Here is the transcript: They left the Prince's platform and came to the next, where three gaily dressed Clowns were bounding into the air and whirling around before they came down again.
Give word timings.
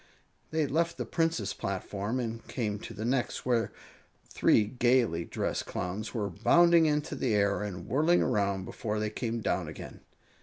They 0.49 0.65
left 0.65 0.97
the 0.97 1.05
Prince's 1.05 1.53
platform 1.53 2.19
and 2.19 2.43
came 2.47 2.79
to 2.79 2.93
the 2.95 3.05
next, 3.05 3.45
where 3.45 3.71
three 4.27 4.63
gaily 4.65 5.25
dressed 5.25 5.67
Clowns 5.67 6.11
were 6.11 6.31
bounding 6.31 6.87
into 6.87 7.13
the 7.13 7.35
air 7.35 7.61
and 7.61 7.85
whirling 7.85 8.23
around 8.23 8.65
before 8.65 8.99
they 8.99 9.11
came 9.11 9.41
down 9.41 9.67
again. 9.67 9.99